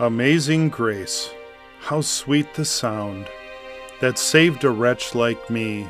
Amazing 0.00 0.68
grace, 0.68 1.28
how 1.80 2.02
sweet 2.02 2.54
the 2.54 2.64
sound 2.64 3.26
that 4.00 4.16
saved 4.16 4.62
a 4.62 4.70
wretch 4.70 5.12
like 5.16 5.50
me. 5.50 5.88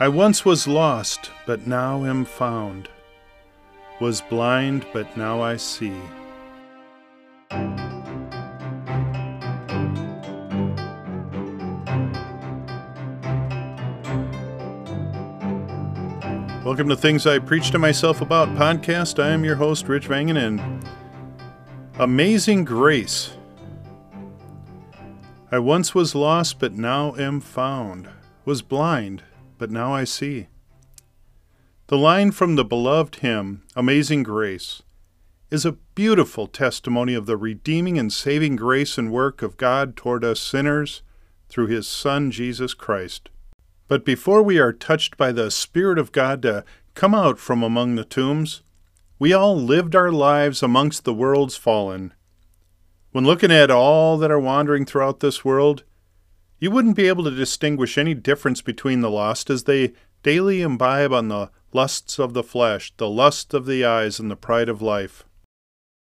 I 0.00 0.08
once 0.08 0.44
was 0.44 0.66
lost, 0.66 1.30
but 1.46 1.68
now 1.68 2.04
am 2.04 2.24
found, 2.24 2.88
was 4.00 4.22
blind, 4.22 4.86
but 4.92 5.16
now 5.16 5.40
I 5.40 5.56
see. 5.56 5.94
Welcome 16.64 16.88
to 16.88 16.96
Things 16.96 17.24
I 17.24 17.38
Preach 17.38 17.70
to 17.70 17.78
Myself 17.78 18.20
About 18.20 18.48
podcast. 18.56 19.22
I 19.22 19.28
am 19.28 19.44
your 19.44 19.54
host, 19.54 19.86
Rich 19.86 20.08
Vangen, 20.08 20.84
Amazing 22.00 22.64
Grace. 22.64 23.36
I 25.52 25.60
once 25.60 25.94
was 25.94 26.16
lost, 26.16 26.58
but 26.58 26.72
now 26.72 27.14
am 27.14 27.40
found, 27.40 28.08
was 28.44 28.62
blind, 28.62 29.22
but 29.58 29.70
now 29.70 29.94
I 29.94 30.02
see. 30.02 30.48
The 31.86 31.96
line 31.96 32.32
from 32.32 32.56
the 32.56 32.64
beloved 32.64 33.16
hymn, 33.16 33.62
Amazing 33.76 34.24
Grace, 34.24 34.82
is 35.52 35.64
a 35.64 35.78
beautiful 35.94 36.48
testimony 36.48 37.14
of 37.14 37.26
the 37.26 37.36
redeeming 37.36 37.96
and 37.96 38.12
saving 38.12 38.56
grace 38.56 38.98
and 38.98 39.12
work 39.12 39.40
of 39.40 39.56
God 39.56 39.94
toward 39.94 40.24
us 40.24 40.40
sinners 40.40 41.04
through 41.48 41.68
his 41.68 41.86
Son, 41.86 42.32
Jesus 42.32 42.74
Christ. 42.74 43.30
But 43.86 44.04
before 44.04 44.42
we 44.42 44.58
are 44.58 44.72
touched 44.72 45.16
by 45.16 45.30
the 45.30 45.48
Spirit 45.48 45.98
of 46.00 46.10
God 46.10 46.42
to 46.42 46.64
come 46.94 47.14
out 47.14 47.38
from 47.38 47.62
among 47.62 47.94
the 47.94 48.04
tombs, 48.04 48.63
we 49.18 49.32
all 49.32 49.56
lived 49.56 49.94
our 49.94 50.10
lives 50.10 50.62
amongst 50.62 51.04
the 51.04 51.14
world's 51.14 51.56
fallen. 51.56 52.12
When 53.12 53.24
looking 53.24 53.52
at 53.52 53.70
all 53.70 54.18
that 54.18 54.30
are 54.30 54.40
wandering 54.40 54.84
throughout 54.84 55.20
this 55.20 55.44
world, 55.44 55.84
you 56.58 56.70
wouldn't 56.70 56.96
be 56.96 57.06
able 57.06 57.24
to 57.24 57.30
distinguish 57.30 57.96
any 57.96 58.14
difference 58.14 58.60
between 58.60 59.00
the 59.02 59.10
lost 59.10 59.50
as 59.50 59.64
they 59.64 59.92
daily 60.24 60.62
imbibe 60.62 61.12
on 61.12 61.28
the 61.28 61.50
lusts 61.72 62.18
of 62.18 62.34
the 62.34 62.42
flesh, 62.42 62.92
the 62.96 63.08
lust 63.08 63.54
of 63.54 63.66
the 63.66 63.84
eyes, 63.84 64.18
and 64.18 64.30
the 64.30 64.36
pride 64.36 64.68
of 64.68 64.82
life. 64.82 65.24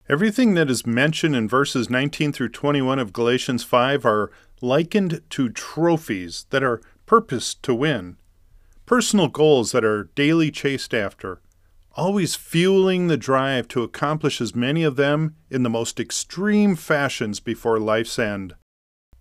Everything 0.10 0.56
that 0.56 0.70
is 0.70 0.88
mentioned 0.88 1.36
in 1.36 1.48
verses 1.48 1.90
19 1.90 2.34
through 2.34 2.50
21 2.50 2.98
of 2.98 3.14
Galatians 3.14 3.64
5 3.64 4.06
are 4.06 4.32
likened 4.60 5.22
to 5.30 5.50
trophies 5.50 6.46
that 6.50 6.64
are 6.64 6.82
purposed 7.06 7.62
to 7.64 7.76
win, 7.76 8.18
personal 8.86 9.28
goals 9.28 9.72
that 9.72 9.86
are 9.86 10.10
daily 10.16 10.50
chased 10.50 10.94
after, 10.94 11.42
always 11.96 12.36
fueling 12.36 13.08
the 13.08 13.18
drive 13.18 13.68
to 13.68 13.84
accomplish 13.84 14.42
as 14.42 14.56
many 14.56 14.84
of 14.84 14.96
them 14.96 15.36
in 15.50 15.64
the 15.64 15.70
most 15.70 16.00
extreme 16.00 16.76
fashions 16.76 17.40
before 17.40 17.80
life's 17.80 18.18
end. 18.18 18.56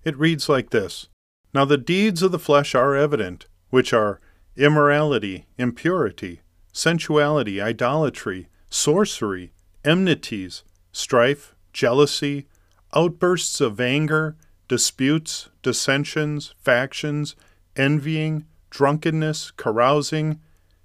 It 0.04 0.18
reads 0.18 0.48
like 0.48 0.70
this 0.70 1.08
Now 1.52 1.64
the 1.64 1.78
deeds 1.78 2.22
of 2.22 2.32
the 2.32 2.38
flesh 2.38 2.74
are 2.74 2.94
evident, 2.94 3.46
which 3.70 3.92
are 3.92 4.20
immorality, 4.56 5.46
impurity, 5.58 6.40
sensuality, 6.72 7.60
idolatry, 7.60 8.48
sorcery, 8.68 9.52
enmities, 9.84 10.64
strife, 10.92 11.54
jealousy, 11.72 12.46
outbursts 12.94 13.60
of 13.60 13.80
anger, 13.80 14.36
disputes, 14.68 15.48
dissensions, 15.62 16.54
factions, 16.58 17.34
envying, 17.76 18.46
drunkenness, 18.70 19.50
carousing, 19.52 20.40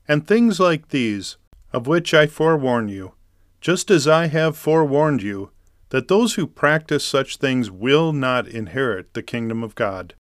and 0.08 0.26
things 0.28 0.60
like 0.60 0.90
these 0.90 1.38
of 1.78 1.86
which 1.86 2.12
I 2.12 2.26
forewarn 2.26 2.90
you, 2.90 3.14
just 3.62 3.92
as 3.92 4.08
I 4.08 4.26
have 4.28 4.58
forewarned 4.58 5.22
you, 5.22 5.52
that 5.90 6.08
those 6.08 6.34
who 6.34 6.48
practice 6.48 7.06
such 7.06 7.38
things 7.38 7.70
will 7.70 8.12
not 8.14 8.48
inherit 8.48 9.14
the 9.14 9.22
kingdom 9.22 9.64
of 9.64 9.76
God. 9.76 10.16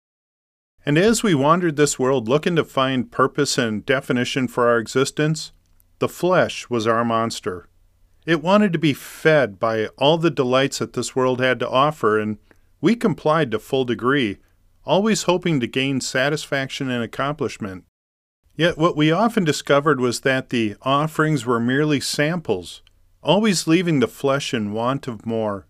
And 0.85 0.97
as 0.97 1.23
we 1.23 1.33
wandered 1.33 1.77
this 1.77 1.97
world 1.97 2.27
looking 2.27 2.57
to 2.57 2.65
find 2.65 3.09
purpose 3.09 3.57
and 3.57 3.85
definition 3.85 4.49
for 4.49 4.67
our 4.67 4.79
existence, 4.79 5.53
the 5.99 6.09
flesh 6.09 6.69
was 6.69 6.85
our 6.85 7.05
monster. 7.05 7.69
It 8.25 8.43
wanted 8.43 8.73
to 8.73 8.79
be 8.79 8.93
fed 8.93 9.57
by 9.57 9.85
all 9.97 10.17
the 10.17 10.29
delights 10.29 10.79
that 10.79 10.91
this 10.91 11.15
world 11.15 11.39
had 11.39 11.61
to 11.61 11.69
offer, 11.69 12.19
and 12.19 12.37
we 12.81 12.97
complied 12.97 13.49
to 13.51 13.59
full 13.59 13.85
degree, 13.85 14.39
always 14.83 15.23
hoping 15.23 15.61
to 15.61 15.67
gain 15.67 16.01
satisfaction 16.01 16.89
and 16.89 17.01
accomplishment. 17.01 17.85
Yet 18.57 18.77
what 18.77 18.95
we 18.95 19.11
often 19.11 19.43
discovered 19.43 19.99
was 19.99 20.21
that 20.21 20.49
the 20.49 20.75
offerings 20.81 21.45
were 21.45 21.59
merely 21.59 21.99
samples, 21.99 22.81
always 23.21 23.67
leaving 23.67 23.99
the 23.99 24.07
flesh 24.07 24.53
in 24.53 24.71
want 24.71 25.07
of 25.07 25.25
more. 25.25 25.67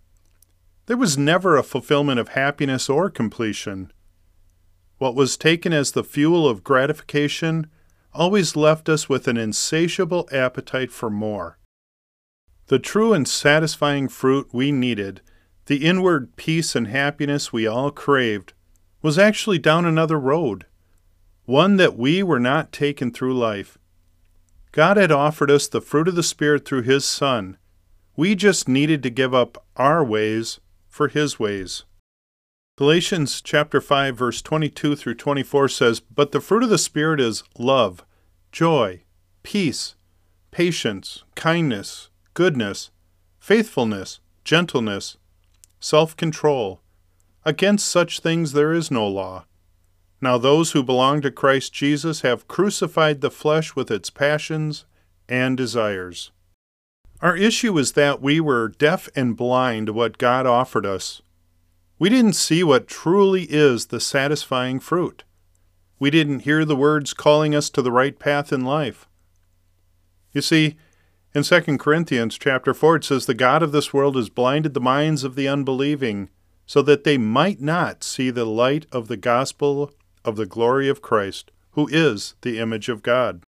There 0.85 0.97
was 0.97 1.17
never 1.17 1.57
a 1.57 1.63
fulfillment 1.63 2.19
of 2.19 2.29
happiness 2.29 2.87
or 2.87 3.09
completion. 3.09 3.91
What 4.99 5.15
was 5.15 5.35
taken 5.35 5.73
as 5.73 5.91
the 5.91 6.03
fuel 6.03 6.47
of 6.47 6.63
gratification 6.63 7.67
always 8.13 8.55
left 8.55 8.87
us 8.87 9.09
with 9.09 9.27
an 9.27 9.35
insatiable 9.35 10.29
appetite 10.31 10.91
for 10.91 11.09
more. 11.09 11.57
The 12.67 12.79
true 12.79 13.13
and 13.13 13.27
satisfying 13.27 14.07
fruit 14.07 14.49
we 14.53 14.71
needed, 14.71 15.21
the 15.65 15.85
inward 15.85 16.35
peace 16.35 16.75
and 16.75 16.87
happiness 16.87 17.51
we 17.51 17.65
all 17.65 17.89
craved, 17.89 18.53
was 19.01 19.17
actually 19.17 19.59
down 19.59 19.85
another 19.85 20.19
road 20.19 20.65
one 21.45 21.77
that 21.77 21.95
we 21.95 22.23
were 22.23 22.39
not 22.39 22.71
taken 22.71 23.11
through 23.11 23.37
life. 23.37 23.77
God 24.71 24.97
had 24.97 25.11
offered 25.11 25.51
us 25.51 25.67
the 25.67 25.79
fruit 25.79 26.07
of 26.07 26.15
the 26.15 26.23
Spirit 26.23 26.65
through 26.65 26.81
His 26.81 27.05
Son. 27.05 27.57
We 28.17 28.35
just 28.35 28.67
needed 28.67 29.03
to 29.03 29.09
give 29.09 29.33
up 29.33 29.63
our 29.75 30.03
ways 30.03 30.59
for 30.87 31.07
His 31.07 31.39
ways. 31.39 31.83
Galatians 32.77 33.41
chapter 33.41 33.79
5 33.79 34.17
verse 34.17 34.41
22 34.41 34.95
through 34.95 35.15
24 35.15 35.69
says, 35.69 35.99
"But 35.99 36.31
the 36.31 36.41
fruit 36.41 36.63
of 36.63 36.69
the 36.69 36.77
Spirit 36.77 37.21
is 37.21 37.43
love, 37.57 38.03
joy, 38.51 39.03
peace, 39.43 39.95
patience, 40.51 41.23
kindness, 41.35 42.09
goodness, 42.33 42.89
faithfulness, 43.39 44.19
gentleness, 44.43 45.17
self-control. 45.79 46.81
Against 47.45 47.87
such 47.87 48.19
things 48.19 48.51
there 48.51 48.73
is 48.73 48.89
no 48.89 49.07
law." 49.07 49.45
Now 50.21 50.37
those 50.37 50.71
who 50.71 50.83
belong 50.83 51.21
to 51.21 51.31
Christ 51.31 51.73
Jesus 51.73 52.21
have 52.21 52.47
crucified 52.47 53.21
the 53.21 53.31
flesh 53.31 53.75
with 53.75 53.91
its 53.91 54.09
passions 54.09 54.85
and 55.27 55.57
desires. 55.57 56.31
Our 57.21 57.35
issue 57.35 57.77
is 57.77 57.93
that 57.93 58.21
we 58.21 58.39
were 58.39 58.69
deaf 58.69 59.09
and 59.15 59.37
blind 59.37 59.87
to 59.87 59.93
what 59.93 60.17
God 60.17 60.45
offered 60.45 60.85
us. 60.85 61.21
We 61.97 62.09
didn't 62.09 62.33
see 62.33 62.63
what 62.63 62.87
truly 62.87 63.43
is 63.43 63.87
the 63.87 63.99
satisfying 63.99 64.79
fruit. 64.79 65.23
We 65.97 66.09
didn't 66.09 66.41
hear 66.41 66.65
the 66.65 66.75
words 66.75 67.13
calling 67.13 67.55
us 67.55 67.69
to 67.71 67.81
the 67.81 67.91
right 67.91 68.19
path 68.19 68.51
in 68.51 68.65
life. 68.65 69.07
You 70.33 70.41
see, 70.41 70.75
in 71.33 71.43
2 71.43 71.77
Corinthians 71.77 72.37
chapter 72.37 72.73
4 72.73 72.97
it 72.97 73.03
says 73.05 73.25
the 73.25 73.33
God 73.33 73.63
of 73.63 73.71
this 73.71 73.93
world 73.93 74.15
has 74.15 74.29
blinded 74.29 74.73
the 74.73 74.81
minds 74.81 75.23
of 75.23 75.35
the 75.35 75.47
unbelieving 75.47 76.29
so 76.65 76.81
that 76.81 77.03
they 77.03 77.17
might 77.17 77.61
not 77.61 78.03
see 78.03 78.29
the 78.29 78.45
light 78.45 78.85
of 78.91 79.07
the 79.07 79.17
gospel 79.17 79.93
of 80.25 80.35
the 80.35 80.45
glory 80.45 80.89
of 80.89 81.01
Christ, 81.01 81.51
who 81.71 81.87
is 81.91 82.35
the 82.41 82.59
image 82.59 82.89
of 82.89 83.03
God. 83.03 83.43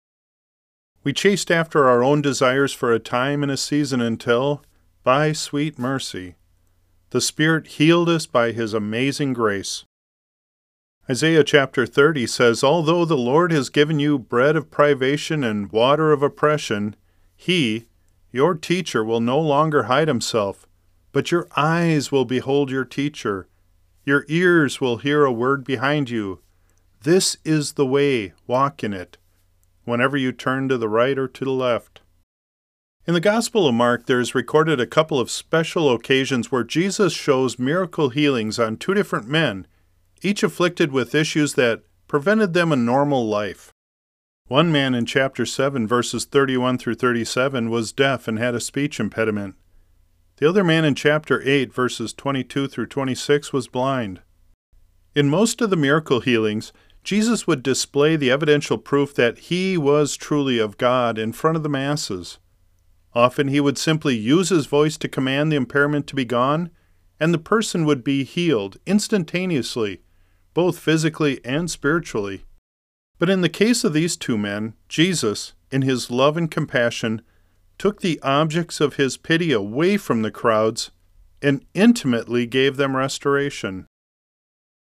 We 1.04 1.14
chased 1.14 1.52
after 1.52 1.88
our 1.88 2.04
own 2.04 2.22
desires 2.22 2.74
for 2.74 2.92
a 2.92 3.00
time 3.00 3.44
and 3.44 3.52
a 3.52 3.58
season 3.58 4.02
until, 4.02 4.64
by 5.04 5.34
sweet 5.34 5.78
mercy, 5.78 6.36
the 7.10 7.22
Spirit 7.22 7.68
healed 7.68 8.10
us 8.10 8.26
by 8.26 8.52
His 8.54 8.74
amazing 8.74 9.34
grace. 9.34 9.84
Isaiah 11.10 11.44
chapter 11.44 11.86
30 11.86 12.26
says, 12.28 12.64
Although 12.64 13.04
the 13.04 13.18
Lord 13.18 13.52
has 13.52 13.70
given 13.70 14.00
you 14.00 14.18
bread 14.18 14.56
of 14.56 14.72
privation 14.72 15.44
and 15.44 15.72
water 15.72 16.14
of 16.14 16.24
oppression, 16.24 16.96
He, 17.36 17.88
your 18.32 18.56
teacher, 18.56 19.04
will 19.04 19.20
no 19.20 19.40
longer 19.40 19.84
hide 19.84 20.08
himself, 20.08 20.66
but 21.12 21.30
your 21.30 21.48
eyes 21.58 22.12
will 22.12 22.26
behold 22.26 22.72
your 22.72 22.86
teacher. 22.86 23.48
Your 24.06 24.26
ears 24.30 24.80
will 24.80 24.98
hear 24.98 25.26
a 25.26 25.32
word 25.32 25.66
behind 25.66 26.10
you, 26.10 26.40
this 27.04 27.36
is 27.44 27.74
the 27.74 27.86
way, 27.86 28.34
walk 28.48 28.84
in 28.84 28.94
it, 28.94 29.18
whenever 29.84 30.16
you 30.16 30.32
turn 30.32 30.70
to 30.70 30.78
the 30.78 30.88
right 30.88 31.18
or 31.18 31.28
to 31.28 31.44
the 31.44 31.52
left. 31.52 32.00
In 33.06 33.14
the 33.14 33.20
Gospel 33.20 33.68
of 33.68 33.76
Mark, 33.76 34.06
there 34.06 34.22
is 34.22 34.34
recorded 34.34 34.80
a 34.80 34.88
couple 34.88 35.20
of 35.20 35.30
special 35.30 35.94
occasions 35.94 36.50
where 36.50 36.64
Jesus 36.64 37.12
shows 37.12 37.60
miracle 37.60 38.10
healings 38.10 38.58
on 38.58 38.78
two 38.78 38.94
different 38.94 39.28
men, 39.28 39.68
each 40.22 40.44
afflicted 40.44 40.94
with 40.94 41.14
issues 41.14 41.56
that 41.56 41.84
prevented 42.08 42.54
them 42.54 42.72
a 42.72 42.78
normal 42.78 43.28
life. 43.28 43.74
One 44.48 44.72
man 44.72 44.96
in 44.96 45.06
chapter 45.06 45.46
7, 45.46 45.86
verses 45.86 46.24
31 46.24 46.78
through 46.78 46.96
37, 46.96 47.70
was 47.70 47.92
deaf 47.92 48.30
and 48.30 48.40
had 48.40 48.56
a 48.56 48.62
speech 48.62 49.02
impediment. 49.02 49.56
The 50.38 50.48
other 50.48 50.64
man 50.64 50.86
in 50.86 50.96
chapter 50.96 51.42
8, 51.44 51.74
verses 51.74 52.14
22 52.14 52.70
through 52.70 52.88
26, 52.88 53.52
was 53.52 53.68
blind. 53.68 54.22
In 55.16 55.30
most 55.30 55.62
of 55.62 55.70
the 55.70 55.76
miracle 55.76 56.22
healings, 56.22 56.72
Jesus 57.04 57.46
would 57.46 57.64
display 57.64 58.16
the 58.16 58.32
evidential 58.32 58.78
proof 58.78 59.14
that 59.16 59.38
he 59.38 59.78
was 59.78 60.16
truly 60.16 60.58
of 60.58 60.78
God 60.78 61.18
in 61.18 61.34
front 61.34 61.58
of 61.58 61.64
the 61.64 61.70
masses. 61.70 62.38
Often 63.14 63.50
he 63.50 63.60
would 63.60 63.78
simply 63.78 64.16
use 64.16 64.50
his 64.50 64.66
voice 64.66 64.98
to 64.98 65.10
command 65.10 65.52
the 65.52 65.58
impairment 65.58 66.08
to 66.08 66.16
be 66.16 66.26
gone, 66.26 66.72
and 67.20 67.34
the 67.34 67.38
person 67.38 67.86
would 67.86 68.04
be 68.04 68.24
healed 68.24 68.78
instantaneously, 68.86 70.02
both 70.54 70.80
physically 70.80 71.44
and 71.46 71.70
spiritually. 71.70 72.46
But 73.20 73.30
in 73.30 73.42
the 73.42 73.50
case 73.50 73.84
of 73.84 73.94
these 73.94 74.18
two 74.18 74.38
men, 74.38 74.74
Jesus, 74.88 75.54
in 75.72 75.82
his 75.82 76.10
love 76.10 76.38
and 76.38 76.50
compassion, 76.50 77.22
took 77.78 78.02
the 78.02 78.20
objects 78.22 78.80
of 78.80 78.96
his 78.96 79.18
pity 79.18 79.52
away 79.52 79.98
from 79.98 80.22
the 80.22 80.32
crowds 80.32 80.92
and 81.42 81.66
intimately 81.74 82.46
gave 82.46 82.78
them 82.78 82.96
restoration. 82.96 83.88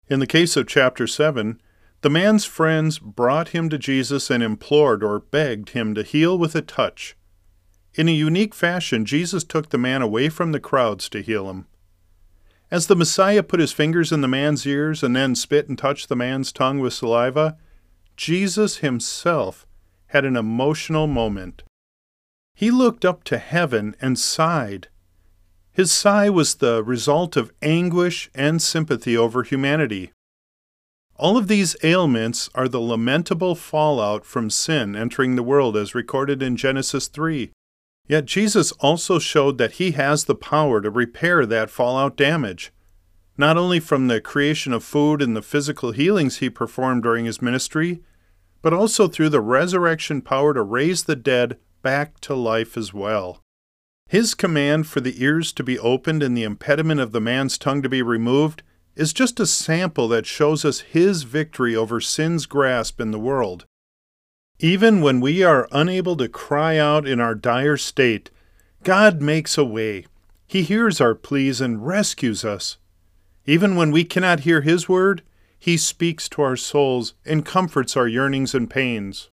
In 0.08 0.20
the 0.20 0.26
case 0.26 0.56
of 0.56 0.66
chapter 0.66 1.06
7, 1.06 1.60
the 2.00 2.10
man's 2.10 2.44
friends 2.44 2.98
brought 2.98 3.48
him 3.48 3.68
to 3.68 3.78
Jesus 3.78 4.30
and 4.30 4.42
implored 4.42 5.02
or 5.02 5.18
begged 5.18 5.70
him 5.70 5.94
to 5.94 6.02
heal 6.02 6.38
with 6.38 6.54
a 6.54 6.62
touch. 6.62 7.16
In 7.94 8.08
a 8.08 8.12
unique 8.12 8.54
fashion, 8.54 9.04
Jesus 9.04 9.42
took 9.42 9.70
the 9.70 9.78
man 9.78 10.02
away 10.02 10.28
from 10.28 10.52
the 10.52 10.60
crowds 10.60 11.08
to 11.08 11.22
heal 11.22 11.50
him. 11.50 11.66
As 12.70 12.86
the 12.86 12.94
Messiah 12.94 13.42
put 13.42 13.60
his 13.60 13.72
fingers 13.72 14.12
in 14.12 14.20
the 14.20 14.28
man's 14.28 14.66
ears 14.66 15.02
and 15.02 15.16
then 15.16 15.34
spit 15.34 15.68
and 15.68 15.76
touched 15.76 16.08
the 16.08 16.14
man's 16.14 16.52
tongue 16.52 16.78
with 16.78 16.92
saliva, 16.92 17.56
Jesus 18.16 18.76
himself 18.76 19.66
had 20.08 20.24
an 20.24 20.36
emotional 20.36 21.06
moment. 21.06 21.62
He 22.54 22.70
looked 22.70 23.04
up 23.04 23.24
to 23.24 23.38
heaven 23.38 23.96
and 24.00 24.18
sighed. 24.18 24.88
His 25.72 25.90
sigh 25.90 26.28
was 26.28 26.56
the 26.56 26.84
result 26.84 27.36
of 27.36 27.52
anguish 27.62 28.30
and 28.34 28.60
sympathy 28.60 29.16
over 29.16 29.42
humanity. 29.42 30.12
All 31.18 31.36
of 31.36 31.48
these 31.48 31.74
ailments 31.82 32.48
are 32.54 32.68
the 32.68 32.80
lamentable 32.80 33.56
fallout 33.56 34.24
from 34.24 34.50
sin 34.50 34.94
entering 34.94 35.34
the 35.34 35.42
world 35.42 35.76
as 35.76 35.92
recorded 35.92 36.44
in 36.44 36.56
Genesis 36.56 37.08
3. 37.08 37.50
Yet 38.06 38.24
Jesus 38.24 38.70
also 38.72 39.18
showed 39.18 39.58
that 39.58 39.72
he 39.72 39.90
has 39.92 40.24
the 40.24 40.36
power 40.36 40.80
to 40.80 40.90
repair 40.90 41.44
that 41.44 41.70
fallout 41.70 42.16
damage, 42.16 42.72
not 43.36 43.56
only 43.56 43.80
from 43.80 44.06
the 44.06 44.20
creation 44.20 44.72
of 44.72 44.84
food 44.84 45.20
and 45.20 45.36
the 45.36 45.42
physical 45.42 45.90
healings 45.90 46.36
he 46.36 46.48
performed 46.48 47.02
during 47.02 47.24
his 47.24 47.42
ministry, 47.42 48.00
but 48.62 48.72
also 48.72 49.08
through 49.08 49.30
the 49.30 49.40
resurrection 49.40 50.22
power 50.22 50.54
to 50.54 50.62
raise 50.62 51.04
the 51.04 51.16
dead 51.16 51.58
back 51.82 52.20
to 52.20 52.34
life 52.34 52.76
as 52.76 52.94
well. 52.94 53.42
His 54.06 54.34
command 54.34 54.86
for 54.86 55.00
the 55.00 55.20
ears 55.22 55.52
to 55.54 55.64
be 55.64 55.80
opened 55.80 56.22
and 56.22 56.36
the 56.36 56.44
impediment 56.44 57.00
of 57.00 57.10
the 57.10 57.20
man's 57.20 57.58
tongue 57.58 57.82
to 57.82 57.88
be 57.88 58.02
removed 58.02 58.62
is 58.98 59.12
just 59.12 59.40
a 59.40 59.46
sample 59.46 60.08
that 60.08 60.26
shows 60.26 60.64
us 60.64 60.80
his 60.80 61.22
victory 61.22 61.74
over 61.74 62.00
sin's 62.00 62.44
grasp 62.46 63.00
in 63.00 63.12
the 63.12 63.18
world. 63.18 63.64
Even 64.58 65.00
when 65.00 65.20
we 65.20 65.42
are 65.42 65.68
unable 65.70 66.16
to 66.16 66.28
cry 66.28 66.76
out 66.76 67.06
in 67.06 67.20
our 67.20 67.34
dire 67.34 67.76
state, 67.76 68.30
God 68.82 69.22
makes 69.22 69.56
a 69.56 69.64
way. 69.64 70.04
He 70.46 70.62
hears 70.62 71.00
our 71.00 71.14
pleas 71.14 71.60
and 71.60 71.86
rescues 71.86 72.44
us. 72.44 72.76
Even 73.46 73.76
when 73.76 73.92
we 73.92 74.04
cannot 74.04 74.40
hear 74.40 74.62
His 74.62 74.88
word, 74.88 75.22
He 75.58 75.76
speaks 75.76 76.28
to 76.30 76.42
our 76.42 76.56
souls 76.56 77.14
and 77.24 77.46
comforts 77.46 77.96
our 77.96 78.08
yearnings 78.08 78.54
and 78.54 78.68
pains. 78.68 79.30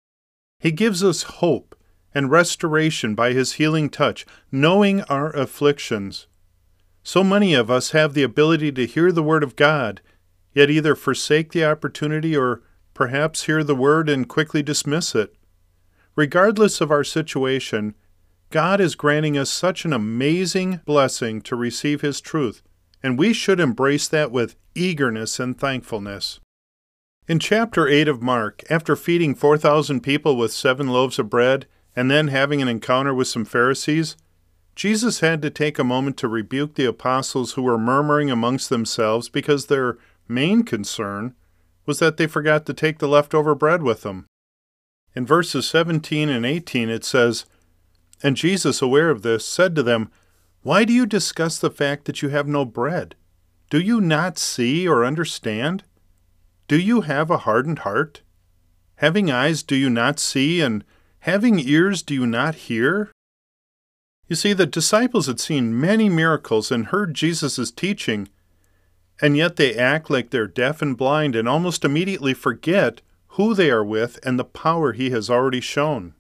He 0.60 0.72
gives 0.72 1.04
us 1.04 1.24
hope 1.24 1.76
and 2.14 2.30
restoration 2.30 3.16
by 3.16 3.34
his 3.34 3.54
healing 3.54 3.90
touch, 3.90 4.26
knowing 4.52 5.02
our 5.04 5.32
afflictions. 5.32 6.28
So 7.04 7.24
many 7.24 7.54
of 7.54 7.72
us 7.72 7.92
have 7.92 8.14
the 8.14 8.24
ability 8.24 8.72
to 8.74 8.86
hear 8.86 9.12
the 9.12 9.24
word 9.24 9.44
of 9.44 9.56
God, 9.56 10.02
yet 10.54 10.70
either 10.70 10.96
forsake 10.96 11.52
the 11.52 11.66
opportunity 11.66 12.36
or 12.36 12.62
perhaps 12.94 13.44
hear 13.44 13.64
the 13.64 13.76
word 13.76 14.10
and 14.10 14.28
quickly 14.28 14.62
dismiss 14.62 15.16
it. 15.16 15.36
Regardless 16.16 16.82
of 16.82 16.92
our 16.92 17.04
situation, 17.04 17.96
God 18.50 18.82
is 18.82 18.96
granting 18.96 19.38
us 19.38 19.50
such 19.50 19.86
an 19.86 19.94
amazing 19.94 20.82
blessing 20.86 21.42
to 21.44 21.56
receive 21.56 22.02
His 22.02 22.20
truth, 22.20 22.62
and 23.02 23.18
we 23.18 23.34
should 23.34 23.60
embrace 23.60 24.08
that 24.10 24.32
with 24.32 24.56
eagerness 24.76 25.40
and 25.40 25.58
thankfulness. 25.58 26.40
In 27.28 27.40
chapter 27.40 27.88
8 27.88 28.10
of 28.10 28.22
Mark, 28.22 28.62
after 28.70 28.96
feeding 28.96 29.36
4,000 29.36 30.02
people 30.02 30.36
with 30.36 30.52
seven 30.52 30.90
loaves 30.90 31.18
of 31.18 31.30
bread 31.30 31.66
and 31.96 32.12
then 32.12 32.28
having 32.28 32.62
an 32.62 32.68
encounter 32.68 33.14
with 33.14 33.28
some 33.28 33.46
Pharisees, 33.46 34.18
Jesus 34.82 35.20
had 35.20 35.44
to 35.44 35.52
take 35.52 35.78
a 35.78 35.84
moment 35.84 36.18
to 36.18 36.28
rebuke 36.28 36.74
the 36.74 36.86
apostles 36.86 37.52
who 37.52 37.62
were 37.62 37.78
murmuring 37.78 38.32
amongst 38.32 38.72
themselves 38.72 39.30
because 39.30 39.68
their 39.68 40.00
main 40.28 40.64
concern 40.64 41.36
was 41.86 42.00
that 42.00 42.18
they 42.18 42.26
forgot 42.26 42.66
to 42.66 42.74
take 42.74 42.98
the 42.98 43.08
leftover 43.08 43.54
bread 43.54 43.84
with 43.84 44.02
them. 44.02 44.26
In 45.14 45.24
verses 45.24 45.68
17 45.68 46.30
and 46.30 46.48
18 46.48 46.90
it 46.90 47.06
says, 47.06 47.46
And 48.24 48.36
Jesus, 48.36 48.82
aware 48.82 49.12
of 49.12 49.22
this, 49.22 49.46
said 49.46 49.76
to 49.76 49.84
them, 49.84 50.10
Why 50.64 50.84
do 50.84 50.94
you 50.94 51.06
discuss 51.06 51.60
the 51.60 51.70
fact 51.70 52.06
that 52.06 52.24
you 52.24 52.30
have 52.30 52.48
no 52.48 52.66
bread? 52.66 53.14
Do 53.70 53.80
you 53.80 54.02
not 54.02 54.40
see 54.40 54.88
or 54.88 55.06
understand? 55.06 55.84
Do 56.68 56.80
you 56.80 57.02
have 57.02 57.30
a 57.30 57.46
hardened 57.46 57.80
heart? 57.86 58.24
Having 58.96 59.30
eyes, 59.30 59.62
do 59.62 59.76
you 59.76 59.92
not 59.92 60.20
see? 60.20 60.60
And 60.60 60.84
Having 61.20 61.60
ears, 61.60 62.02
do 62.02 62.16
you 62.16 62.26
not 62.26 62.56
hear? 62.56 63.12
You 64.32 64.36
see, 64.36 64.54
the 64.54 64.66
disciples 64.66 65.28
had 65.28 65.42
seen 65.42 65.78
many 65.78 66.08
miracles 66.08 66.72
and 66.72 66.86
heard 66.86 67.14
Jesus' 67.14 67.70
teaching, 67.70 68.30
and 69.22 69.36
yet 69.36 69.58
they 69.58 69.76
act 69.76 70.10
like 70.10 70.30
they're 70.30 70.48
deaf 70.48 70.82
and 70.82 70.96
blind 70.96 71.36
and 71.36 71.50
almost 71.50 71.84
immediately 71.84 72.34
forget 72.34 73.02
who 73.36 73.54
they 73.54 73.70
are 73.70 73.84
with 73.84 74.22
and 74.24 74.40
the 74.40 74.46
power 74.46 74.94
he 74.94 75.10
has 75.10 75.30
already 75.30 75.60
shown. 75.60 76.14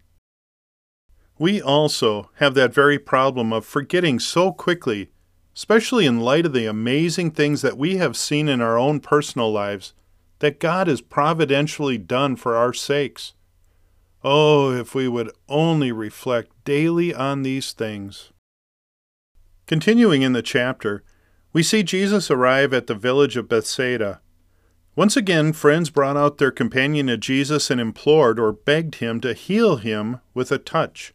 We 1.39 1.61
also 1.61 2.29
have 2.39 2.53
that 2.55 2.73
very 2.73 2.99
problem 2.99 3.53
of 3.53 3.65
forgetting 3.65 4.19
so 4.19 4.51
quickly, 4.51 5.09
especially 5.55 6.05
in 6.05 6.19
light 6.19 6.45
of 6.45 6.51
the 6.51 6.65
amazing 6.65 7.31
things 7.31 7.61
that 7.61 7.77
we 7.77 7.95
have 7.95 8.17
seen 8.17 8.49
in 8.49 8.59
our 8.59 8.77
own 8.77 8.99
personal 8.99 9.53
lives 9.53 9.93
that 10.39 10.59
God 10.59 10.87
has 10.87 10.99
providentially 10.99 11.97
done 11.97 12.35
for 12.35 12.57
our 12.57 12.73
sakes. 12.73 13.35
Oh, 14.23 14.71
if 14.71 14.93
we 14.93 15.07
would 15.07 15.31
only 15.49 15.91
reflect 15.91 16.51
daily 16.63 17.13
on 17.13 17.41
these 17.41 17.71
things. 17.71 18.31
Continuing 19.65 20.21
in 20.21 20.33
the 20.33 20.43
chapter, 20.43 21.03
we 21.53 21.63
see 21.63 21.81
Jesus 21.81 22.29
arrive 22.29 22.73
at 22.73 22.87
the 22.87 22.93
village 22.93 23.35
of 23.35 23.49
Bethsaida. 23.49 24.21
Once 24.95 25.17
again, 25.17 25.53
friends 25.53 25.89
brought 25.89 26.17
out 26.17 26.37
their 26.37 26.51
companion 26.51 27.07
to 27.07 27.17
Jesus 27.17 27.71
and 27.71 27.81
implored 27.81 28.39
or 28.39 28.51
begged 28.51 28.95
him 28.95 29.19
to 29.21 29.33
heal 29.33 29.77
him 29.77 30.19
with 30.33 30.51
a 30.51 30.57
touch. 30.57 31.13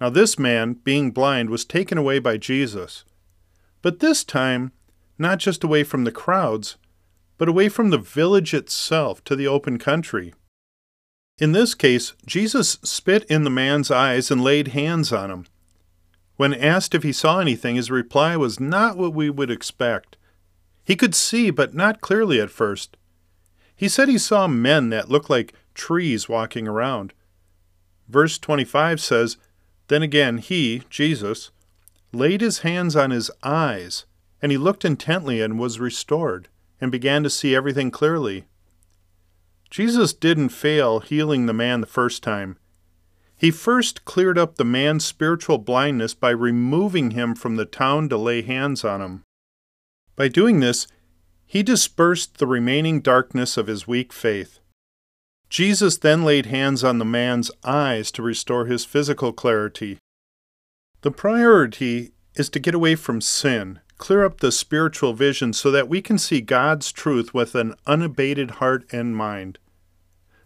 Now, 0.00 0.10
this 0.10 0.38
man, 0.38 0.74
being 0.82 1.12
blind, 1.12 1.50
was 1.50 1.64
taken 1.64 1.98
away 1.98 2.18
by 2.18 2.36
Jesus. 2.36 3.04
But 3.80 4.00
this 4.00 4.24
time, 4.24 4.72
not 5.18 5.38
just 5.38 5.62
away 5.62 5.84
from 5.84 6.04
the 6.04 6.12
crowds, 6.12 6.76
but 7.38 7.48
away 7.48 7.68
from 7.68 7.90
the 7.90 7.98
village 7.98 8.54
itself 8.54 9.22
to 9.24 9.36
the 9.36 9.46
open 9.46 9.78
country. 9.78 10.34
In 11.38 11.50
this 11.50 11.74
case, 11.74 12.12
Jesus 12.26 12.78
spit 12.84 13.24
in 13.24 13.42
the 13.42 13.50
man's 13.50 13.90
eyes 13.90 14.30
and 14.30 14.42
laid 14.42 14.68
hands 14.68 15.12
on 15.12 15.30
him. 15.30 15.46
When 16.36 16.54
asked 16.54 16.94
if 16.94 17.02
he 17.02 17.12
saw 17.12 17.40
anything, 17.40 17.74
his 17.74 17.90
reply 17.90 18.36
was 18.36 18.60
not 18.60 18.96
what 18.96 19.14
we 19.14 19.30
would 19.30 19.50
expect. 19.50 20.16
He 20.84 20.94
could 20.94 21.14
see, 21.14 21.50
but 21.50 21.74
not 21.74 22.00
clearly 22.00 22.40
at 22.40 22.50
first. 22.50 22.96
He 23.74 23.88
said 23.88 24.08
he 24.08 24.18
saw 24.18 24.46
men 24.46 24.90
that 24.90 25.08
looked 25.08 25.28
like 25.28 25.54
trees 25.74 26.28
walking 26.28 26.68
around. 26.68 27.12
Verse 28.08 28.38
25 28.38 29.00
says, 29.00 29.36
Then 29.88 30.02
again 30.02 30.38
he, 30.38 30.82
Jesus, 30.88 31.50
laid 32.12 32.42
his 32.42 32.60
hands 32.60 32.94
on 32.94 33.10
his 33.10 33.30
eyes, 33.42 34.04
and 34.40 34.52
he 34.52 34.58
looked 34.58 34.84
intently 34.84 35.40
and 35.40 35.58
was 35.58 35.80
restored, 35.80 36.48
and 36.80 36.92
began 36.92 37.24
to 37.24 37.30
see 37.30 37.56
everything 37.56 37.90
clearly. 37.90 38.44
Jesus 39.70 40.12
didn't 40.12 40.50
fail 40.50 41.00
healing 41.00 41.46
the 41.46 41.52
man 41.52 41.80
the 41.80 41.86
first 41.86 42.22
time. 42.22 42.58
He 43.36 43.50
first 43.50 44.04
cleared 44.04 44.38
up 44.38 44.56
the 44.56 44.64
man's 44.64 45.04
spiritual 45.04 45.58
blindness 45.58 46.14
by 46.14 46.30
removing 46.30 47.10
him 47.10 47.34
from 47.34 47.56
the 47.56 47.64
town 47.64 48.08
to 48.08 48.16
lay 48.16 48.42
hands 48.42 48.84
on 48.84 49.00
him. 49.00 49.22
By 50.16 50.28
doing 50.28 50.60
this, 50.60 50.86
he 51.44 51.62
dispersed 51.62 52.38
the 52.38 52.46
remaining 52.46 53.00
darkness 53.00 53.56
of 53.56 53.66
his 53.66 53.86
weak 53.86 54.12
faith. 54.12 54.60
Jesus 55.50 55.98
then 55.98 56.24
laid 56.24 56.46
hands 56.46 56.82
on 56.82 56.98
the 56.98 57.04
man's 57.04 57.50
eyes 57.62 58.10
to 58.12 58.22
restore 58.22 58.66
his 58.66 58.84
physical 58.84 59.32
clarity. 59.32 59.98
The 61.02 61.10
priority 61.10 62.12
is 62.34 62.48
to 62.50 62.58
get 62.58 62.74
away 62.74 62.94
from 62.94 63.20
sin, 63.20 63.80
clear 63.98 64.24
up 64.24 64.40
the 64.40 64.52
spiritual 64.52 65.12
vision 65.12 65.52
so 65.52 65.70
that 65.70 65.88
we 65.88 66.02
can 66.02 66.18
see 66.18 66.40
God's 66.40 66.92
truth 66.92 67.32
with 67.32 67.54
an 67.54 67.74
unabated 67.86 68.52
heart 68.52 68.84
and 68.92 69.16
mind 69.16 69.58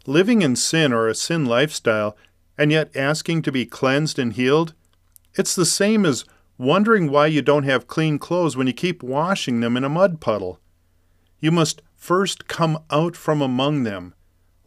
living 0.09 0.41
in 0.41 0.57
sin 0.57 0.91
or 0.93 1.07
a 1.07 1.15
sin 1.15 1.45
lifestyle 1.45 2.17
and 2.57 2.73
yet 2.73 2.91
asking 2.97 3.43
to 3.43 3.53
be 3.53 3.67
cleansed 3.67 4.19
and 4.19 4.33
healed, 4.33 4.73
it's 5.35 5.55
the 5.55 5.67
same 5.67 6.05
as 6.07 6.25
wondering 6.57 7.11
why 7.11 7.27
you 7.27 7.43
don't 7.43 7.65
have 7.65 7.87
clean 7.87 8.19
clothes 8.19 8.57
when 8.57 8.67
you 8.67 8.73
keep 8.73 9.03
washing 9.03 9.61
them 9.61 9.77
in 9.77 9.85
a 9.85 9.89
mud 9.89 10.19
puddle. 10.21 10.59
You 11.39 11.53
must 11.53 11.83
first 11.95 12.49
come 12.49 12.79
out 12.91 13.15
from 13.15 13.43
among 13.43 13.85
them, 13.85 14.15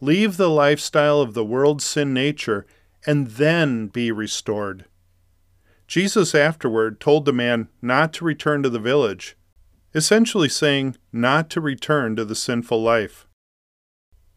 leave 0.00 0.36
the 0.36 0.48
lifestyle 0.48 1.20
of 1.20 1.34
the 1.34 1.44
world's 1.44 1.84
sin 1.84 2.14
nature, 2.14 2.64
and 3.04 3.26
then 3.26 3.88
be 3.88 4.12
restored. 4.12 4.86
Jesus 5.92 6.34
afterward 6.34 7.00
told 7.00 7.26
the 7.26 7.34
man 7.34 7.68
not 7.82 8.14
to 8.14 8.24
return 8.24 8.62
to 8.62 8.70
the 8.70 8.78
village, 8.78 9.36
essentially 9.94 10.48
saying 10.48 10.96
not 11.12 11.50
to 11.50 11.60
return 11.60 12.16
to 12.16 12.24
the 12.24 12.34
sinful 12.34 12.82
life. 12.82 13.26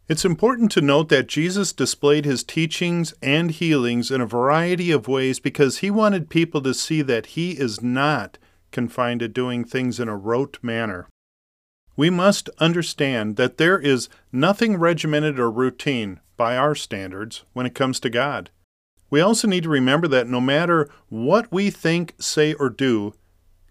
It's 0.09 0.25
important 0.25 0.69
to 0.73 0.81
note 0.81 1.07
that 1.07 1.27
Jesus 1.27 1.71
displayed 1.71 2.25
his 2.25 2.43
teachings 2.43 3.13
and 3.21 3.51
healings 3.51 4.11
in 4.11 4.19
a 4.19 4.25
variety 4.25 4.91
of 4.91 5.07
ways 5.07 5.39
because 5.39 5.77
he 5.77 5.89
wanted 5.89 6.29
people 6.29 6.59
to 6.61 6.73
see 6.73 7.01
that 7.03 7.27
he 7.27 7.51
is 7.51 7.81
not 7.81 8.37
confined 8.73 9.21
to 9.21 9.29
doing 9.29 9.63
things 9.63 9.97
in 9.97 10.09
a 10.09 10.17
rote 10.17 10.59
manner. 10.61 11.07
We 11.95 12.09
must 12.09 12.49
understand 12.57 13.37
that 13.37 13.55
there 13.55 13.79
is 13.79 14.09
nothing 14.29 14.75
regimented 14.75 15.39
or 15.39 15.49
routine 15.49 16.19
by 16.35 16.57
our 16.57 16.75
standards 16.75 17.45
when 17.53 17.65
it 17.65 17.73
comes 17.73 18.01
to 18.01 18.09
God. 18.09 18.49
We 19.09 19.21
also 19.21 19.47
need 19.47 19.63
to 19.63 19.69
remember 19.69 20.07
that 20.07 20.27
no 20.27 20.41
matter 20.41 20.89
what 21.09 21.51
we 21.51 21.69
think, 21.69 22.15
say, 22.19 22.53
or 22.53 22.69
do, 22.69 23.13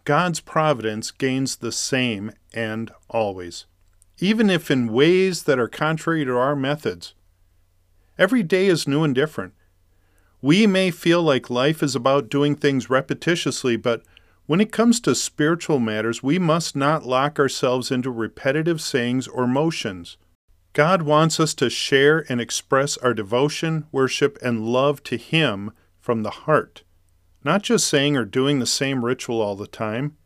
God's 0.05 0.41
providence 0.41 1.11
gains 1.11 1.57
the 1.57 1.73
same 1.73 2.33
end 2.53 2.93
always, 3.09 3.67
even 4.19 4.51
if 4.51 4.71
in 4.71 4.93
ways 4.93 5.45
that 5.45 5.59
are 5.59 5.69
contrary 5.69 6.25
to 6.25 6.37
our 6.37 6.55
methods. 6.55 7.15
Every 8.19 8.43
day 8.43 8.67
is 8.67 8.87
new 8.87 9.03
and 9.03 9.15
different. 9.15 9.55
We 10.41 10.67
may 10.67 10.91
feel 10.91 11.23
like 11.23 11.49
life 11.49 11.83
is 11.83 11.97
about 11.97 12.29
doing 12.29 12.55
things 12.55 12.89
repetitiously, 12.89 13.81
but 13.81 14.03
when 14.47 14.61
it 14.61 14.71
comes 14.71 15.01
to 15.01 15.15
spiritual 15.15 15.79
matters, 15.79 16.23
we 16.23 16.39
must 16.39 16.77
not 16.77 17.07
lock 17.07 17.39
ourselves 17.39 17.91
into 17.91 18.11
repetitive 18.11 18.83
sayings 18.83 19.27
or 19.27 19.47
motions. 19.47 20.19
God 20.75 21.03
wants 21.03 21.39
us 21.39 21.55
to 21.55 21.71
share 21.71 22.27
and 22.29 22.41
express 22.41 22.97
our 22.97 23.15
devotion, 23.15 23.87
worship, 23.93 24.37
and 24.43 24.67
love 24.67 25.05
to 25.05 25.17
Him 25.17 25.71
from 26.01 26.25
the 26.25 26.31
heart, 26.31 26.83
not 27.45 27.63
just 27.63 27.87
saying 27.87 28.17
or 28.17 28.25
doing 28.25 28.59
the 28.59 28.67
same 28.67 29.05
ritual 29.05 29.41
all 29.41 29.55
the 29.55 29.69
time. 29.69 30.17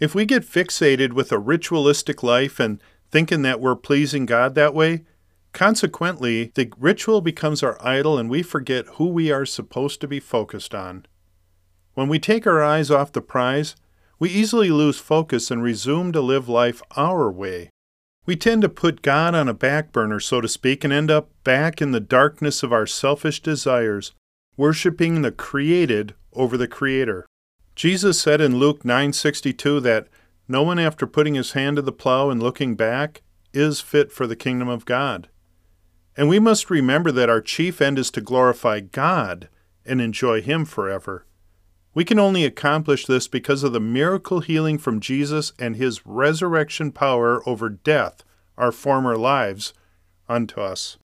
If 0.00 0.12
we 0.12 0.26
get 0.26 0.42
fixated 0.42 1.12
with 1.12 1.30
a 1.30 1.38
ritualistic 1.38 2.24
life 2.24 2.58
and 2.58 2.82
thinking 3.12 3.42
that 3.42 3.60
we're 3.60 3.76
pleasing 3.76 4.26
God 4.26 4.56
that 4.56 4.74
way, 4.74 5.04
consequently, 5.52 6.50
the 6.56 6.72
ritual 6.76 7.20
becomes 7.20 7.62
our 7.62 7.78
idol 7.80 8.18
and 8.18 8.28
we 8.28 8.42
forget 8.42 8.86
who 8.94 9.06
we 9.06 9.30
are 9.30 9.46
supposed 9.46 10.00
to 10.00 10.08
be 10.08 10.18
focused 10.18 10.74
on. 10.74 11.06
When 11.94 12.08
we 12.08 12.18
take 12.18 12.44
our 12.44 12.62
eyes 12.62 12.90
off 12.90 13.12
the 13.12 13.22
prize, 13.22 13.76
we 14.18 14.30
easily 14.30 14.70
lose 14.70 14.98
focus 14.98 15.48
and 15.48 15.62
resume 15.62 16.10
to 16.10 16.20
live 16.20 16.48
life 16.48 16.82
our 16.96 17.30
way. 17.30 17.70
We 18.26 18.34
tend 18.34 18.62
to 18.62 18.68
put 18.68 19.02
God 19.02 19.36
on 19.36 19.48
a 19.48 19.54
back 19.54 19.92
burner, 19.92 20.18
so 20.18 20.40
to 20.40 20.48
speak, 20.48 20.82
and 20.82 20.92
end 20.92 21.12
up 21.12 21.30
back 21.44 21.80
in 21.80 21.92
the 21.92 22.00
darkness 22.00 22.64
of 22.64 22.72
our 22.72 22.86
selfish 22.86 23.40
desires, 23.40 24.12
worshiping 24.56 25.22
the 25.22 25.30
created 25.30 26.14
over 26.32 26.56
the 26.56 26.66
creator. 26.66 27.24
Jesus 27.76 28.20
said 28.20 28.40
in 28.40 28.58
Luke 28.58 28.84
9:62 28.84 29.80
that 29.80 30.08
no 30.48 30.64
one 30.64 30.80
after 30.80 31.06
putting 31.06 31.34
his 31.34 31.52
hand 31.52 31.76
to 31.76 31.82
the 31.82 31.92
plow 31.92 32.30
and 32.30 32.42
looking 32.42 32.74
back 32.74 33.22
is 33.52 33.80
fit 33.80 34.10
for 34.10 34.26
the 34.26 34.36
kingdom 34.36 34.68
of 34.68 34.84
God. 34.84 35.28
And 36.16 36.28
we 36.28 36.40
must 36.40 36.68
remember 36.68 37.12
that 37.12 37.30
our 37.30 37.40
chief 37.40 37.80
end 37.80 37.98
is 37.98 38.10
to 38.12 38.20
glorify 38.20 38.80
God 38.80 39.48
and 39.84 40.00
enjoy 40.00 40.42
him 40.42 40.64
forever. 40.64 41.26
We 41.96 42.04
can 42.04 42.18
only 42.18 42.44
accomplish 42.44 43.06
this 43.06 43.26
because 43.26 43.62
of 43.62 43.72
the 43.72 43.80
miracle 43.80 44.40
healing 44.40 44.76
from 44.76 45.00
Jesus 45.00 45.54
and 45.58 45.76
his 45.76 46.04
resurrection 46.04 46.92
power 46.92 47.40
over 47.48 47.70
death, 47.70 48.22
our 48.58 48.70
former 48.70 49.16
lives, 49.16 49.72
unto 50.28 50.60
us. 50.60 50.98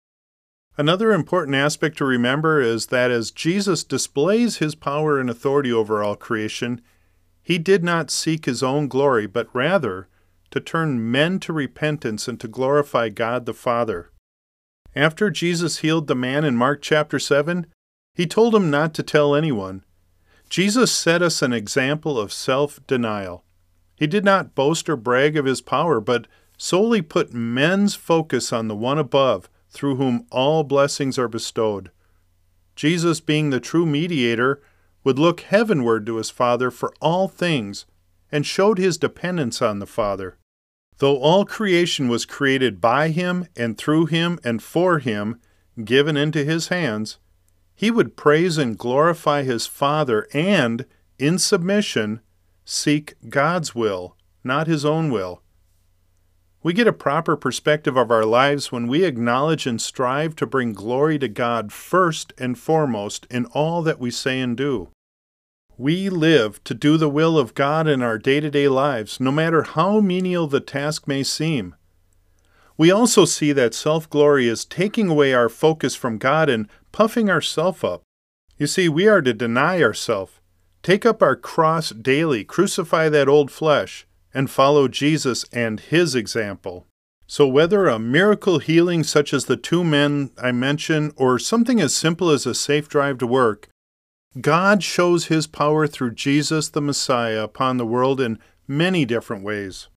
Another 0.78 1.12
important 1.12 1.54
aspect 1.54 2.00
to 2.00 2.06
remember 2.06 2.60
is 2.60 2.88
that 2.88 3.12
as 3.12 3.30
Jesus 3.30 3.84
displays 3.84 4.58
his 4.58 4.74
power 4.74 5.20
and 5.20 5.30
authority 5.30 5.72
over 5.72 6.02
all 6.02 6.16
creation, 6.16 6.82
he 7.44 7.60
did 7.60 7.84
not 7.84 8.10
seek 8.10 8.46
his 8.46 8.64
own 8.64 8.88
glory, 8.88 9.28
but 9.28 9.48
rather 9.54 10.08
to 10.50 10.60
turn 10.60 11.12
men 11.12 11.40
to 11.42 11.54
repentance 11.54 12.28
and 12.28 12.40
to 12.40 12.48
glorify 12.48 13.10
God 13.10 13.46
the 13.46 13.54
Father. 13.54 14.10
After 14.96 15.30
Jesus 15.30 15.80
healed 15.80 16.08
the 16.08 16.16
man 16.16 16.44
in 16.44 16.56
Mark 16.56 16.82
chapter 16.82 17.20
7, 17.20 17.68
he 18.16 18.26
told 18.26 18.56
him 18.56 18.72
not 18.72 18.96
to 18.96 19.04
tell 19.04 19.36
anyone 19.36 19.84
Jesus 20.50 20.92
set 20.92 21.22
us 21.22 21.42
an 21.42 21.54
example 21.54 22.20
of 22.20 22.34
self 22.34 22.86
denial. 22.88 23.44
He 23.96 24.08
did 24.08 24.26
not 24.26 24.56
boast 24.56 24.90
or 24.90 24.96
brag 24.96 25.38
of 25.38 25.46
his 25.46 25.62
power, 25.62 26.00
but 26.00 26.26
solely 26.58 27.02
put 27.02 27.34
men's 27.34 27.96
focus 27.96 28.52
on 28.52 28.68
the 28.68 28.76
one 28.76 28.98
above, 28.98 29.50
through 29.70 29.96
whom 29.98 30.26
all 30.32 30.64
blessings 30.64 31.20
are 31.20 31.28
bestowed. 31.28 31.92
Jesus, 32.76 33.20
being 33.20 33.50
the 33.50 33.60
true 33.60 33.86
mediator, 33.86 34.62
would 35.04 35.20
look 35.20 35.42
heavenward 35.42 36.06
to 36.06 36.16
his 36.16 36.30
Father 36.30 36.72
for 36.72 36.94
all 37.00 37.28
things, 37.28 37.86
and 38.32 38.46
showed 38.46 38.78
his 38.78 38.98
dependence 38.98 39.62
on 39.62 39.80
the 39.80 39.86
Father. 39.86 40.38
Though 40.98 41.18
all 41.18 41.46
creation 41.46 42.08
was 42.08 42.26
created 42.26 42.82
by 42.82 43.10
him, 43.10 43.48
and 43.56 43.78
through 43.78 44.08
him, 44.08 44.40
and 44.44 44.64
for 44.64 45.00
him, 45.00 45.40
given 45.84 46.18
into 46.18 46.44
his 46.44 46.68
hands, 46.68 47.18
he 47.80 47.90
would 47.90 48.18
praise 48.18 48.58
and 48.58 48.78
glorify 48.78 49.42
his 49.42 49.66
Father 49.66 50.28
and, 50.34 50.86
in 51.18 51.40
submission, 51.40 52.20
seek 52.66 53.14
God's 53.30 53.74
will, 53.74 54.18
not 54.44 54.68
his 54.68 54.84
own 54.84 55.10
will. 55.10 55.42
We 56.62 56.74
get 56.74 56.88
a 56.88 56.92
proper 56.92 57.38
perspective 57.38 57.96
of 57.96 58.12
our 58.12 58.26
lives 58.26 58.70
when 58.70 58.88
we 58.88 59.06
acknowledge 59.06 59.66
and 59.66 59.82
strive 59.82 60.36
to 60.36 60.46
bring 60.46 60.74
glory 60.74 61.18
to 61.20 61.30
God 61.30 61.72
first 61.72 62.34
and 62.38 62.60
foremost 62.60 63.26
in 63.30 63.46
all 63.46 63.82
that 63.84 63.98
we 63.98 64.12
say 64.12 64.42
and 64.42 64.58
do. 64.58 64.90
We 65.78 66.10
live 66.10 66.62
to 66.66 66.74
do 66.74 66.98
the 66.98 67.08
will 67.08 67.40
of 67.40 67.54
God 67.54 67.88
in 67.88 68.02
our 68.02 68.18
day 68.18 68.42
to 68.42 68.52
day 68.52 68.68
lives, 68.68 69.22
no 69.22 69.32
matter 69.32 69.64
how 69.64 70.02
menial 70.02 70.48
the 70.48 70.60
task 70.60 71.08
may 71.08 71.24
seem. 71.24 71.76
We 72.80 72.92
also 72.92 73.26
see 73.26 73.52
that 73.52 73.74
self 73.74 74.10
glory 74.10 74.48
is 74.48 74.64
taking 74.64 75.10
away 75.10 75.34
our 75.34 75.50
focus 75.50 75.96
from 75.96 76.18
God 76.18 76.48
and 76.48 76.70
puffing 76.94 77.30
ourselves 77.30 77.84
up. 77.84 78.04
You 78.58 78.68
see, 78.68 78.88
we 78.88 79.06
are 79.06 79.22
to 79.22 79.34
deny 79.34 79.84
ourselves, 79.84 80.40
take 80.82 81.06
up 81.06 81.22
our 81.22 81.36
cross 81.36 81.90
daily, 81.90 82.46
crucify 82.46 83.10
that 83.10 83.28
old 83.28 83.52
flesh, 83.52 84.08
and 84.34 84.50
follow 84.50 84.88
Jesus 84.88 85.44
and 85.52 85.82
his 85.82 86.16
example. 86.16 86.88
So, 87.28 87.46
whether 87.50 87.88
a 87.88 88.00
miracle 88.00 88.60
healing 88.60 89.04
such 89.04 89.34
as 89.34 89.46
the 89.46 89.58
two 89.58 89.84
men 89.84 90.32
I 90.42 90.54
mentioned, 90.54 91.12
or 91.18 91.38
something 91.38 91.82
as 91.82 91.94
simple 91.94 92.30
as 92.30 92.46
a 92.46 92.56
safe 92.56 92.88
drive 92.88 93.18
to 93.18 93.28
work, 93.28 93.68
God 94.40 94.84
shows 94.84 95.26
his 95.26 95.48
power 95.48 95.86
through 95.86 96.14
Jesus 96.14 96.70
the 96.70 96.82
Messiah 96.82 97.44
upon 97.44 97.76
the 97.76 97.86
world 97.86 98.22
in 98.22 98.40
many 98.70 99.04
different 99.04 99.44
ways. 99.44 99.90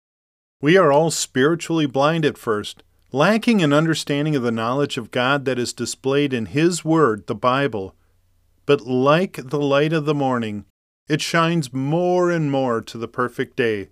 We 0.62 0.76
are 0.76 0.92
all 0.92 1.10
spiritually 1.10 1.86
blind 1.86 2.24
at 2.24 2.38
first, 2.38 2.84
lacking 3.10 3.62
an 3.62 3.72
understanding 3.72 4.36
of 4.36 4.44
the 4.44 4.52
knowledge 4.52 4.96
of 4.96 5.10
God 5.10 5.44
that 5.44 5.58
is 5.58 5.72
displayed 5.72 6.32
in 6.32 6.46
His 6.46 6.84
Word, 6.84 7.26
the 7.26 7.34
Bible. 7.34 7.96
But 8.64 8.82
like 8.82 9.40
the 9.42 9.58
light 9.58 9.92
of 9.92 10.04
the 10.04 10.14
morning, 10.14 10.66
it 11.08 11.20
shines 11.20 11.72
more 11.72 12.30
and 12.30 12.48
more 12.48 12.80
to 12.80 12.96
the 12.96 13.08
perfect 13.08 13.56
day, 13.56 13.88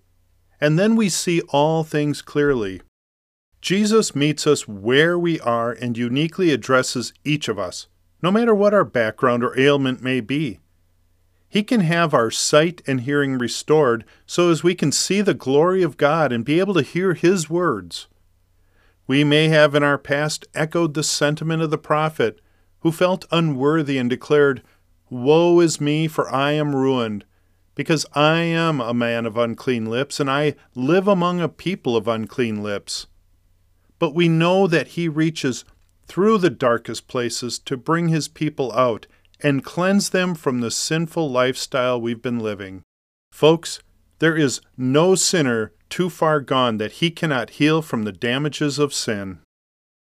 and 0.60 0.78
then 0.78 0.94
we 0.94 1.08
see 1.08 1.40
all 1.48 1.82
things 1.82 2.22
clearly. 2.22 2.82
Jesus 3.60 4.14
meets 4.14 4.46
us 4.46 4.68
where 4.68 5.18
we 5.18 5.40
are 5.40 5.72
and 5.72 5.98
uniquely 5.98 6.52
addresses 6.52 7.12
each 7.24 7.48
of 7.48 7.58
us, 7.58 7.88
no 8.22 8.30
matter 8.30 8.54
what 8.54 8.72
our 8.72 8.84
background 8.84 9.42
or 9.42 9.58
ailment 9.58 10.02
may 10.02 10.20
be. 10.20 10.60
He 11.50 11.64
can 11.64 11.80
have 11.80 12.14
our 12.14 12.30
sight 12.30 12.80
and 12.86 13.00
hearing 13.00 13.36
restored 13.36 14.04
so 14.24 14.50
as 14.50 14.62
we 14.62 14.76
can 14.76 14.92
see 14.92 15.20
the 15.20 15.34
glory 15.34 15.82
of 15.82 15.96
God 15.96 16.30
and 16.30 16.44
be 16.44 16.60
able 16.60 16.74
to 16.74 16.82
hear 16.82 17.14
His 17.14 17.50
words. 17.50 18.06
We 19.08 19.24
may 19.24 19.48
have 19.48 19.74
in 19.74 19.82
our 19.82 19.98
past 19.98 20.46
echoed 20.54 20.94
the 20.94 21.02
sentiment 21.02 21.60
of 21.60 21.70
the 21.70 21.76
prophet 21.76 22.40
who 22.80 22.92
felt 22.92 23.26
unworthy 23.32 23.98
and 23.98 24.08
declared, 24.08 24.62
Woe 25.10 25.58
is 25.58 25.80
me, 25.80 26.06
for 26.06 26.32
I 26.32 26.52
am 26.52 26.76
ruined, 26.76 27.24
because 27.74 28.06
I 28.12 28.42
am 28.42 28.80
a 28.80 28.94
man 28.94 29.26
of 29.26 29.36
unclean 29.36 29.86
lips, 29.86 30.20
and 30.20 30.30
I 30.30 30.54
live 30.76 31.08
among 31.08 31.40
a 31.40 31.48
people 31.48 31.96
of 31.96 32.06
unclean 32.06 32.62
lips. 32.62 33.08
But 33.98 34.14
we 34.14 34.28
know 34.28 34.68
that 34.68 34.88
he 34.88 35.08
reaches 35.08 35.64
through 36.06 36.38
the 36.38 36.48
darkest 36.48 37.08
places 37.08 37.58
to 37.58 37.76
bring 37.76 38.08
his 38.08 38.28
people 38.28 38.72
out 38.72 39.08
and 39.42 39.64
cleanse 39.64 40.10
them 40.10 40.34
from 40.34 40.60
the 40.60 40.70
sinful 40.70 41.30
lifestyle 41.30 42.00
we've 42.00 42.22
been 42.22 42.38
living. 42.38 42.82
Folks, 43.32 43.80
there 44.18 44.36
is 44.36 44.60
no 44.76 45.14
sinner 45.14 45.72
too 45.88 46.10
far 46.10 46.40
gone 46.40 46.78
that 46.78 46.92
he 46.92 47.10
cannot 47.10 47.50
heal 47.50 47.82
from 47.82 48.04
the 48.04 48.12
damages 48.12 48.78
of 48.78 48.94
sin. 48.94 49.40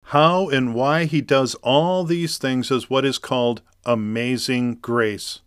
How 0.06 0.48
and 0.48 0.74
why 0.74 1.04
he 1.04 1.20
does 1.20 1.54
all 1.56 2.04
these 2.04 2.38
things 2.38 2.70
is 2.70 2.90
what 2.90 3.04
is 3.04 3.18
called 3.18 3.62
amazing 3.84 4.76
grace. 4.76 5.40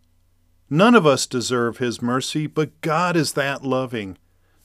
None 0.69 0.95
of 0.95 1.05
us 1.05 1.27
deserve 1.27 1.77
his 1.77 2.01
mercy, 2.01 2.47
but 2.47 2.79
God 2.81 3.15
is 3.15 3.33
that 3.33 3.63
loving 3.63 4.17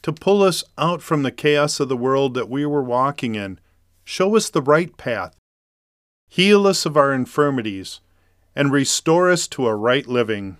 to 0.02 0.12
pull 0.12 0.42
us 0.42 0.64
out 0.76 1.02
from 1.02 1.22
the 1.22 1.32
chaos 1.32 1.80
of 1.80 1.88
the 1.88 1.96
world 1.96 2.34
that 2.34 2.48
we 2.48 2.64
were 2.64 2.82
walking 2.82 3.34
in, 3.34 3.58
show 4.04 4.36
us 4.36 4.48
the 4.48 4.62
right 4.62 4.96
path, 4.96 5.36
heal 6.28 6.66
us 6.66 6.86
of 6.86 6.96
our 6.96 7.12
infirmities, 7.12 8.00
and 8.58 8.72
restore 8.72 9.30
us 9.30 9.46
to 9.46 9.68
a 9.68 9.74
right 9.74 10.08
living. 10.08 10.58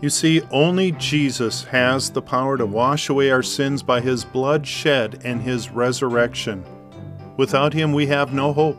You 0.00 0.08
see, 0.08 0.42
only 0.52 0.92
Jesus 0.92 1.64
has 1.64 2.08
the 2.08 2.22
power 2.22 2.56
to 2.56 2.64
wash 2.64 3.08
away 3.08 3.30
our 3.30 3.42
sins 3.42 3.82
by 3.82 4.00
his 4.00 4.24
blood 4.24 4.64
shed 4.64 5.20
and 5.24 5.42
his 5.42 5.70
resurrection. 5.70 6.64
Without 7.36 7.74
him, 7.74 7.92
we 7.92 8.06
have 8.06 8.32
no 8.32 8.52
hope. 8.52 8.78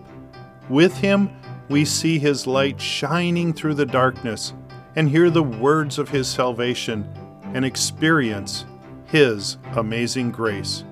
With 0.69 0.95
him, 0.97 1.29
we 1.67 1.83
see 1.83 2.19
his 2.19 2.47
light 2.47 2.79
shining 2.79 3.51
through 3.51 3.73
the 3.73 3.85
darkness 3.85 4.53
and 4.95 5.09
hear 5.09 5.29
the 5.29 5.43
words 5.43 5.99
of 5.99 6.09
his 6.09 6.27
salvation 6.29 7.07
and 7.53 7.65
experience 7.65 8.65
his 9.05 9.57
amazing 9.75 10.31
grace. 10.31 10.85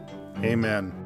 Amen. 0.44 0.99